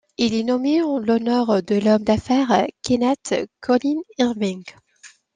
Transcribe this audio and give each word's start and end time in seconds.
Il 0.17 0.33
est 0.33 0.41
nommé 0.41 0.81
en 0.81 0.97
l'honneur 0.97 1.61
de 1.61 1.75
l'homme 1.75 2.03
d'affaires 2.03 2.65
Kenneth 2.81 3.35
Colin 3.61 3.99
Irving. 4.17 4.63